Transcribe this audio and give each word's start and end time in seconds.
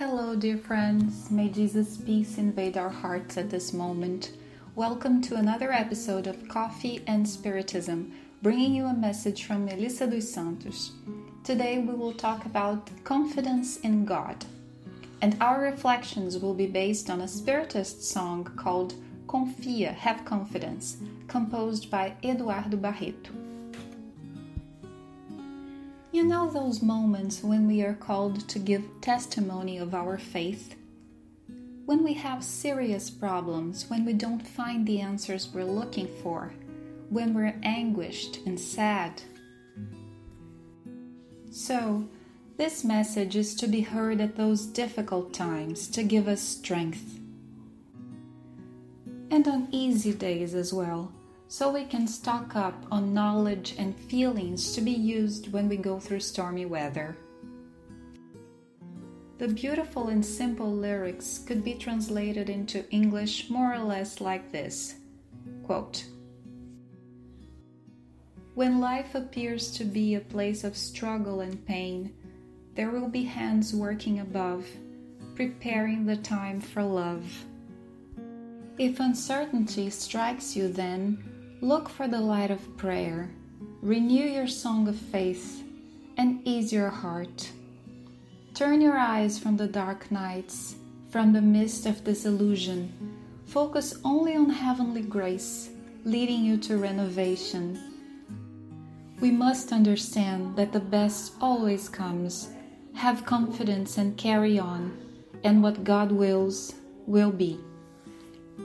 Hello, 0.00 0.34
dear 0.34 0.56
friends. 0.56 1.30
May 1.30 1.50
Jesus' 1.50 1.98
peace 1.98 2.38
invade 2.38 2.78
our 2.78 2.88
hearts 2.88 3.36
at 3.36 3.50
this 3.50 3.74
moment. 3.74 4.32
Welcome 4.74 5.20
to 5.20 5.34
another 5.34 5.70
episode 5.70 6.26
of 6.26 6.48
Coffee 6.48 7.02
and 7.06 7.28
Spiritism, 7.28 8.10
bringing 8.40 8.74
you 8.74 8.86
a 8.86 8.94
message 8.94 9.44
from 9.44 9.66
Melissa 9.66 10.06
dos 10.06 10.26
Santos. 10.26 10.92
Today 11.44 11.80
we 11.80 11.92
will 11.92 12.14
talk 12.14 12.46
about 12.46 12.88
confidence 13.04 13.80
in 13.80 14.06
God, 14.06 14.46
and 15.20 15.36
our 15.38 15.60
reflections 15.60 16.38
will 16.38 16.54
be 16.54 16.66
based 16.66 17.10
on 17.10 17.20
a 17.20 17.28
Spiritist 17.28 18.02
song 18.02 18.44
called 18.56 18.94
Confia, 19.26 19.92
Have 19.92 20.24
Confidence, 20.24 20.96
composed 21.28 21.90
by 21.90 22.14
Eduardo 22.24 22.78
Barreto. 22.78 23.32
You 26.12 26.24
know 26.24 26.50
those 26.50 26.82
moments 26.82 27.40
when 27.44 27.68
we 27.68 27.82
are 27.82 27.94
called 27.94 28.48
to 28.48 28.58
give 28.58 28.82
testimony 29.00 29.78
of 29.78 29.94
our 29.94 30.18
faith? 30.18 30.74
When 31.86 32.02
we 32.02 32.14
have 32.14 32.42
serious 32.42 33.08
problems, 33.10 33.88
when 33.88 34.04
we 34.04 34.12
don't 34.14 34.44
find 34.44 34.84
the 34.84 35.00
answers 35.00 35.48
we're 35.54 35.62
looking 35.62 36.08
for, 36.20 36.52
when 37.10 37.32
we're 37.32 37.54
anguished 37.62 38.40
and 38.44 38.58
sad. 38.58 39.22
So, 41.52 42.08
this 42.56 42.84
message 42.84 43.36
is 43.36 43.54
to 43.54 43.68
be 43.68 43.82
heard 43.82 44.20
at 44.20 44.36
those 44.36 44.66
difficult 44.66 45.32
times 45.32 45.86
to 45.88 46.02
give 46.02 46.26
us 46.26 46.40
strength. 46.40 47.20
And 49.30 49.46
on 49.46 49.68
easy 49.70 50.12
days 50.12 50.54
as 50.54 50.74
well 50.74 51.12
so 51.50 51.68
we 51.68 51.84
can 51.84 52.06
stock 52.06 52.54
up 52.54 52.86
on 52.92 53.12
knowledge 53.12 53.74
and 53.76 53.96
feelings 53.96 54.72
to 54.72 54.80
be 54.80 54.92
used 54.92 55.52
when 55.52 55.68
we 55.68 55.76
go 55.76 55.98
through 55.98 56.20
stormy 56.20 56.64
weather. 56.64 57.16
The 59.38 59.48
beautiful 59.48 60.08
and 60.08 60.24
simple 60.24 60.72
lyrics 60.72 61.38
could 61.38 61.64
be 61.64 61.74
translated 61.74 62.48
into 62.48 62.88
English 62.90 63.50
more 63.50 63.74
or 63.74 63.80
less 63.80 64.20
like 64.20 64.52
this 64.52 64.94
quote, 65.64 66.04
When 68.54 68.80
life 68.80 69.16
appears 69.16 69.72
to 69.72 69.84
be 69.84 70.14
a 70.14 70.20
place 70.20 70.62
of 70.62 70.76
struggle 70.76 71.40
and 71.40 71.66
pain, 71.66 72.12
there 72.76 72.90
will 72.90 73.08
be 73.08 73.24
hands 73.24 73.74
working 73.74 74.20
above, 74.20 74.68
preparing 75.34 76.06
the 76.06 76.18
time 76.18 76.60
for 76.60 76.84
love. 76.84 77.44
If 78.78 79.00
uncertainty 79.00 79.90
strikes 79.90 80.54
you, 80.54 80.68
then 80.68 81.29
Look 81.62 81.90
for 81.90 82.08
the 82.08 82.22
light 82.22 82.50
of 82.50 82.78
prayer, 82.78 83.28
renew 83.82 84.24
your 84.24 84.46
song 84.46 84.88
of 84.88 84.96
faith, 84.96 85.62
and 86.16 86.40
ease 86.48 86.72
your 86.72 86.88
heart. 86.88 87.50
Turn 88.54 88.80
your 88.80 88.96
eyes 88.96 89.38
from 89.38 89.58
the 89.58 89.66
dark 89.66 90.10
nights, 90.10 90.76
from 91.10 91.34
the 91.34 91.42
mist 91.42 91.84
of 91.84 92.02
disillusion. 92.02 92.90
Focus 93.44 93.92
only 94.06 94.36
on 94.36 94.48
heavenly 94.48 95.02
grace, 95.02 95.68
leading 96.06 96.42
you 96.42 96.56
to 96.56 96.78
renovation. 96.78 97.78
We 99.20 99.30
must 99.30 99.70
understand 99.70 100.56
that 100.56 100.72
the 100.72 100.80
best 100.80 101.34
always 101.42 101.90
comes. 101.90 102.48
Have 102.94 103.26
confidence 103.26 103.98
and 103.98 104.16
carry 104.16 104.58
on, 104.58 104.96
and 105.44 105.62
what 105.62 105.84
God 105.84 106.10
wills 106.10 106.74
will 107.06 107.30
be. 107.30 107.60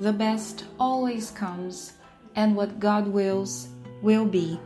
The 0.00 0.12
best 0.12 0.64
always 0.78 1.32
comes 1.32 1.94
and 2.36 2.56
what 2.56 2.80
God 2.80 3.06
wills 3.06 3.68
will 4.02 4.24
be. 4.24 4.58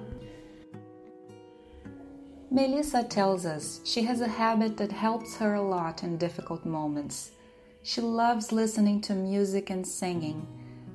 Melissa 2.50 3.04
tells 3.04 3.44
us 3.44 3.80
she 3.84 4.02
has 4.02 4.20
a 4.20 4.28
habit 4.28 4.78
that 4.78 4.90
helps 4.90 5.36
her 5.36 5.54
a 5.54 5.62
lot 5.62 6.02
in 6.02 6.16
difficult 6.16 6.64
moments. 6.64 7.32
She 7.82 8.00
loves 8.00 8.52
listening 8.52 9.02
to 9.02 9.14
music 9.14 9.68
and 9.68 9.86
singing, 9.86 10.46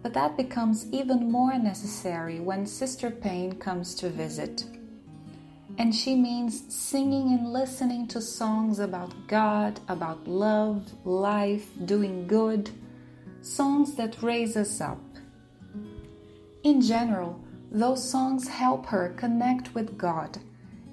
but 0.01 0.13
that 0.13 0.35
becomes 0.35 0.91
even 0.91 1.31
more 1.31 1.57
necessary 1.57 2.39
when 2.39 2.66
Sister 2.66 3.11
Pain 3.11 3.53
comes 3.53 3.94
to 3.95 4.09
visit. 4.09 4.66
And 5.78 5.94
she 5.94 6.16
means 6.16 6.73
singing 6.73 7.31
and 7.34 7.53
listening 7.53 8.07
to 8.09 8.22
songs 8.22 8.79
about 8.79 9.13
God, 9.28 9.79
about 9.88 10.28
love, 10.28 10.91
life, 11.05 11.67
doing 11.85 12.28
good, 12.28 12.69
songs 13.41 13.95
that 13.95 14.22
raise 14.22 14.57
us 14.57 14.81
up 14.81 15.12
in 16.63 16.79
general, 16.79 17.44
those 17.72 18.09
songs 18.09 18.47
help 18.47 18.85
her 18.85 19.13
connect 19.18 19.75
with 19.75 19.97
God, 19.97 20.38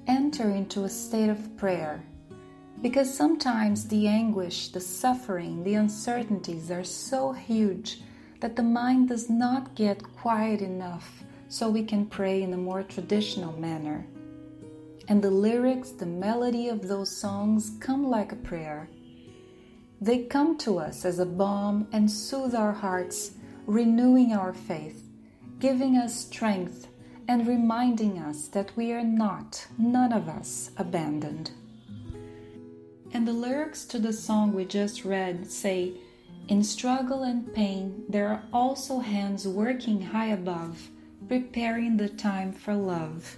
enter 0.07 0.51
into 0.51 0.83
a 0.85 0.89
state 0.89 1.29
of 1.29 1.57
prayer. 1.57 2.03
Because 2.83 3.13
sometimes 3.15 3.87
the 3.87 4.09
anguish, 4.09 4.69
the 4.69 4.81
suffering, 4.81 5.63
the 5.63 5.75
uncertainties 5.75 6.71
are 6.71 6.83
so 6.83 7.33
huge 7.33 8.01
that 8.41 8.57
the 8.57 8.63
mind 8.63 9.11
does 9.11 9.31
not 9.31 9.75
get 9.77 10.03
quiet 10.17 10.61
enough 10.61 11.23
so 11.49 11.69
we 11.69 11.85
can 11.85 12.07
pray 12.07 12.43
in 12.43 12.53
a 12.53 12.57
more 12.57 12.83
traditional 12.83 13.53
manner. 13.53 14.07
And 15.07 15.23
the 15.23 15.31
lyrics, 15.31 15.91
the 15.91 16.07
melody 16.07 16.69
of 16.69 16.89
those 16.89 17.15
songs 17.15 17.73
come 17.81 18.09
like 18.09 18.33
a 18.33 18.37
prayer. 18.37 18.89
They 20.01 20.25
come 20.25 20.57
to 20.59 20.79
us 20.79 21.05
as 21.05 21.19
a 21.19 21.27
balm 21.27 21.87
and 21.93 22.11
soothe 22.11 22.55
our 22.55 22.73
hearts, 22.73 23.33
renewing 23.67 24.33
our 24.33 24.55
faith 24.55 25.10
giving 25.61 25.99
us 25.99 26.19
strength 26.19 26.89
and 27.29 27.47
reminding 27.47 28.19
us 28.19 28.49
that 28.49 28.75
we 28.77 28.93
are 28.93 29.05
not, 29.05 29.67
none 29.77 30.13
of 30.13 30.27
us, 30.27 30.71
abandoned. 30.79 31.51
And 33.13 33.29
the 33.29 33.35
lyrics 33.35 33.85
to 33.87 33.99
the 33.99 34.13
song 34.13 34.55
we 34.55 34.65
just 34.65 35.05
read 35.05 35.51
say, 35.51 35.93
In 36.49 36.65
struggle 36.65 37.25
and 37.25 37.55
pain, 37.55 38.05
there 38.09 38.29
are 38.29 38.43
also 38.55 39.01
hands 39.01 39.47
working 39.47 40.01
high 40.01 40.29
above, 40.29 40.89
preparing 41.29 41.99
the 41.99 42.09
time 42.09 42.53
for 42.53 42.75
love. 42.75 43.37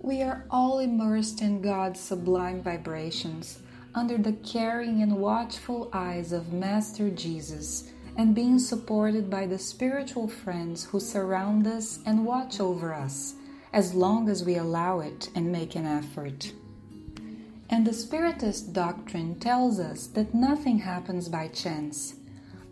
We 0.00 0.22
are 0.22 0.46
all 0.50 0.78
immersed 0.78 1.42
in 1.42 1.60
God's 1.60 2.00
sublime 2.00 2.62
vibrations, 2.62 3.58
under 3.94 4.16
the 4.16 4.32
caring 4.32 5.02
and 5.02 5.18
watchful 5.18 5.90
eyes 5.92 6.32
of 6.32 6.54
Master 6.54 7.10
Jesus 7.10 7.90
and 8.16 8.34
being 8.34 8.58
supported 8.58 9.28
by 9.28 9.46
the 9.46 9.58
spiritual 9.58 10.26
friends 10.26 10.84
who 10.84 10.98
surround 10.98 11.66
us 11.66 11.98
and 12.06 12.24
watch 12.24 12.60
over 12.60 12.94
us, 12.94 13.34
as 13.72 13.94
long 13.94 14.28
as 14.28 14.42
we 14.42 14.56
allow 14.56 15.00
it 15.00 15.28
and 15.34 15.52
make 15.52 15.74
an 15.74 15.84
effort. 15.84 16.52
And 17.68 17.86
the 17.86 17.92
Spiritist 17.92 18.72
doctrine 18.72 19.38
tells 19.38 19.78
us 19.78 20.06
that 20.08 20.32
nothing 20.32 20.78
happens 20.78 21.28
by 21.28 21.48
chance. 21.48 22.14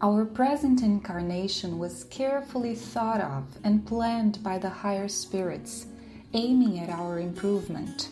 Our 0.01 0.25
present 0.25 0.83
incarnation 0.83 1.79
was 1.79 2.05
carefully 2.05 2.75
thought 2.75 3.21
of 3.21 3.59
and 3.63 3.87
planned 3.87 4.43
by 4.43 4.59
the 4.59 4.71
higher 4.71 5.09
spirits, 5.09 5.87
aiming 6.33 6.79
at 6.79 6.89
our 6.89 7.19
improvement. 7.19 8.09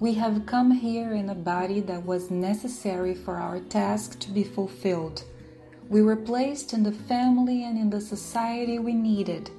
We 0.00 0.14
have 0.14 0.44
come 0.44 0.70
here 0.72 1.14
in 1.14 1.30
a 1.30 1.34
body 1.34 1.80
that 1.80 2.04
was 2.04 2.30
necessary 2.30 3.14
for 3.14 3.36
our 3.36 3.60
task 3.60 4.18
to 4.20 4.30
be 4.30 4.44
fulfilled 4.44 5.24
we 5.88 6.02
were 6.02 6.16
placed 6.16 6.72
in 6.72 6.82
the 6.82 6.92
family 6.92 7.64
and 7.64 7.78
in 7.78 7.90
the 7.90 8.00
society 8.00 8.78
we 8.78 8.92
needed, 8.92 9.50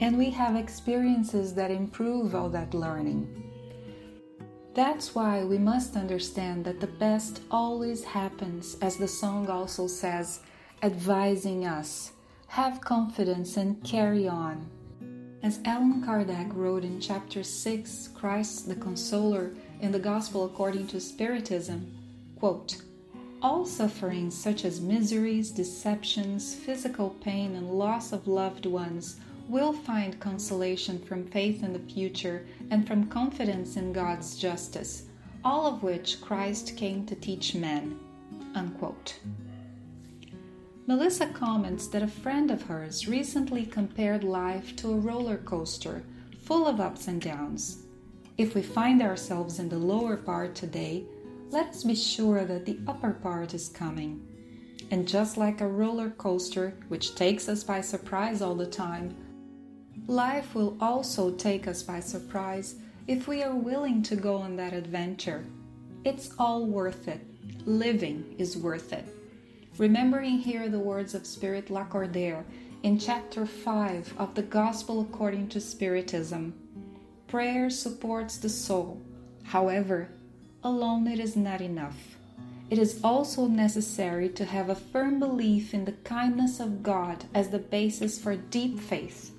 and 0.00 0.18
we 0.18 0.30
have 0.30 0.56
experiences 0.56 1.54
that 1.54 1.70
improve 1.70 2.34
all 2.34 2.48
that 2.48 2.74
learning. 2.74 3.42
That's 4.74 5.14
why 5.14 5.44
we 5.44 5.58
must 5.58 5.96
understand 5.96 6.64
that 6.64 6.80
the 6.80 6.86
best 6.86 7.42
always 7.50 8.02
happens, 8.02 8.76
as 8.80 8.96
the 8.96 9.06
song 9.06 9.48
also 9.48 9.86
says, 9.86 10.40
advising 10.82 11.66
us 11.66 12.12
have 12.48 12.80
confidence 12.80 13.56
and 13.56 13.82
carry 13.84 14.26
on. 14.26 14.68
As 15.42 15.60
Allan 15.64 16.02
Kardec 16.02 16.54
wrote 16.54 16.84
in 16.84 17.00
chapter 17.00 17.42
6, 17.42 18.08
Christ 18.14 18.68
the 18.68 18.74
Consoler, 18.76 19.54
in 19.80 19.92
the 19.92 19.98
Gospel 19.98 20.44
according 20.44 20.86
to 20.88 21.00
Spiritism, 21.00 21.86
quote, 22.38 22.76
all 23.42 23.66
sufferings, 23.66 24.36
such 24.36 24.64
as 24.64 24.80
miseries, 24.80 25.50
deceptions, 25.50 26.54
physical 26.54 27.10
pain, 27.22 27.56
and 27.56 27.72
loss 27.72 28.12
of 28.12 28.28
loved 28.28 28.66
ones, 28.66 29.16
will 29.48 29.72
find 29.72 30.20
consolation 30.20 30.98
from 31.00 31.26
faith 31.26 31.62
in 31.64 31.72
the 31.72 31.92
future 31.92 32.46
and 32.70 32.86
from 32.86 33.08
confidence 33.08 33.76
in 33.76 33.92
God's 33.92 34.38
justice, 34.38 35.04
all 35.44 35.66
of 35.66 35.82
which 35.82 36.20
Christ 36.20 36.76
came 36.76 37.04
to 37.06 37.16
teach 37.16 37.54
men. 37.54 37.98
Unquote. 38.54 39.18
Melissa 40.86 41.26
comments 41.26 41.88
that 41.88 42.02
a 42.02 42.08
friend 42.08 42.50
of 42.50 42.62
hers 42.62 43.08
recently 43.08 43.66
compared 43.66 44.24
life 44.24 44.76
to 44.76 44.92
a 44.92 44.96
roller 44.98 45.38
coaster 45.38 46.04
full 46.42 46.66
of 46.66 46.80
ups 46.80 47.08
and 47.08 47.20
downs. 47.20 47.82
If 48.38 48.54
we 48.54 48.62
find 48.62 49.02
ourselves 49.02 49.58
in 49.58 49.68
the 49.68 49.78
lower 49.78 50.16
part 50.16 50.54
today, 50.54 51.04
let 51.52 51.68
us 51.68 51.84
be 51.84 51.94
sure 51.94 52.44
that 52.44 52.64
the 52.64 52.78
upper 52.88 53.12
part 53.12 53.54
is 53.54 53.68
coming. 53.68 54.26
And 54.90 55.06
just 55.06 55.36
like 55.36 55.60
a 55.60 55.66
roller 55.66 56.10
coaster, 56.10 56.74
which 56.88 57.14
takes 57.14 57.48
us 57.48 57.62
by 57.62 57.80
surprise 57.80 58.42
all 58.42 58.54
the 58.54 58.66
time, 58.66 59.14
life 60.06 60.54
will 60.54 60.76
also 60.80 61.30
take 61.30 61.66
us 61.66 61.82
by 61.82 62.00
surprise 62.00 62.76
if 63.06 63.28
we 63.28 63.42
are 63.42 63.54
willing 63.54 64.02
to 64.02 64.16
go 64.16 64.36
on 64.36 64.56
that 64.56 64.72
adventure. 64.72 65.44
It's 66.04 66.34
all 66.38 66.66
worth 66.66 67.08
it 67.08 67.26
Living 67.64 68.34
is 68.38 68.56
worth 68.56 68.92
it. 68.92 69.06
Remembering 69.78 70.38
here 70.38 70.68
the 70.68 70.80
words 70.80 71.14
of 71.14 71.26
Spirit 71.26 71.68
Lacordaire 71.68 72.44
in 72.82 72.98
chapter 72.98 73.46
5 73.46 74.14
of 74.18 74.34
the 74.34 74.42
Gospel 74.42 75.00
according 75.00 75.48
to 75.50 75.60
Spiritism. 75.60 76.54
Prayer 77.28 77.70
supports 77.70 78.36
the 78.36 78.48
soul. 78.48 79.00
However, 79.44 80.08
alone 80.64 81.06
it 81.06 81.18
is 81.18 81.36
not 81.36 81.60
enough. 81.60 82.16
It 82.70 82.78
is 82.78 83.00
also 83.04 83.46
necessary 83.46 84.28
to 84.30 84.44
have 84.44 84.70
a 84.70 84.74
firm 84.74 85.18
belief 85.18 85.74
in 85.74 85.84
the 85.84 85.92
kindness 85.92 86.58
of 86.58 86.82
God 86.82 87.24
as 87.34 87.50
the 87.50 87.58
basis 87.58 88.18
for 88.18 88.34
deep 88.36 88.78
faith. 88.80 89.32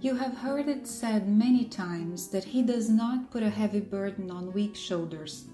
You 0.00 0.16
have 0.16 0.38
heard 0.38 0.66
it 0.66 0.86
said 0.86 1.28
many 1.28 1.66
times 1.66 2.28
that 2.28 2.44
He 2.44 2.62
does 2.62 2.88
not 2.88 3.30
put 3.30 3.42
a 3.42 3.50
heavy 3.50 3.80
burden 3.80 4.30
on 4.30 4.54
weak 4.54 4.74
shoulders. 4.74 5.44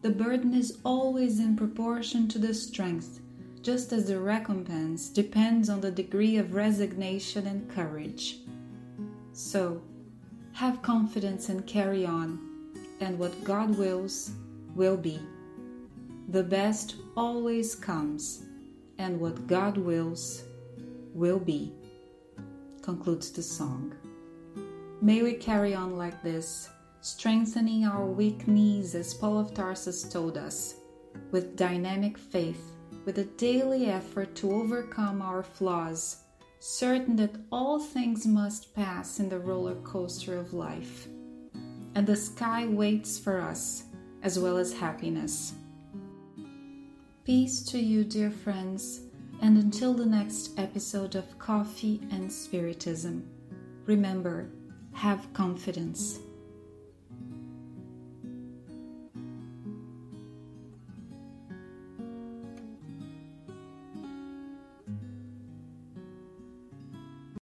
The 0.00 0.10
burden 0.10 0.54
is 0.54 0.78
always 0.84 1.38
in 1.38 1.54
proportion 1.54 2.28
to 2.28 2.38
the 2.38 2.54
strength, 2.54 3.20
just 3.60 3.92
as 3.92 4.06
the 4.06 4.20
recompense 4.20 5.10
depends 5.10 5.68
on 5.68 5.82
the 5.82 5.90
degree 5.90 6.38
of 6.38 6.54
resignation 6.54 7.46
and 7.46 7.68
courage. 7.68 8.38
So, 9.32 9.82
have 10.52 10.80
confidence 10.80 11.50
and 11.50 11.66
carry 11.66 12.06
on, 12.06 12.47
and 13.00 13.18
what 13.18 13.44
God 13.44 13.76
wills, 13.76 14.32
will 14.74 14.96
be. 14.96 15.20
The 16.28 16.42
best 16.42 16.96
always 17.16 17.74
comes, 17.74 18.44
and 18.98 19.20
what 19.20 19.46
God 19.46 19.76
wills, 19.76 20.42
will 21.14 21.38
be 21.38 21.72
concludes 22.88 23.30
the 23.30 23.42
song. 23.42 23.94
May 25.02 25.20
we 25.20 25.34
carry 25.34 25.74
on 25.74 25.98
like 25.98 26.22
this, 26.22 26.70
strengthening 27.02 27.84
our 27.84 28.06
weak 28.06 28.48
knees 28.48 28.94
as 28.94 29.12
Paul 29.12 29.38
of 29.40 29.52
Tarsus 29.52 30.04
told 30.04 30.38
us, 30.38 30.76
with 31.30 31.54
dynamic 31.54 32.16
faith, 32.16 32.72
with 33.04 33.18
a 33.18 33.24
daily 33.24 33.90
effort 33.90 34.34
to 34.36 34.50
overcome 34.52 35.20
our 35.20 35.42
flaws, 35.42 36.24
certain 36.60 37.14
that 37.16 37.36
all 37.52 37.78
things 37.78 38.26
must 38.26 38.74
pass 38.74 39.20
in 39.20 39.28
the 39.28 39.38
roller 39.38 39.76
coaster 39.82 40.38
of 40.38 40.54
life. 40.54 41.08
And 41.98 42.06
the 42.06 42.14
sky 42.14 42.64
waits 42.64 43.18
for 43.18 43.40
us, 43.40 43.86
as 44.22 44.38
well 44.38 44.56
as 44.56 44.72
happiness. 44.72 45.54
Peace 47.24 47.60
to 47.64 47.78
you, 47.80 48.04
dear 48.04 48.30
friends 48.30 49.00
and 49.42 49.58
until 49.58 49.94
the 49.94 50.06
next 50.06 50.56
episode 50.60 51.16
of 51.16 51.40
Coffee 51.40 52.00
and 52.12 52.32
Spiritism, 52.32 53.28
remember 53.84 54.48
have 54.92 55.32
confidence. 55.32 56.20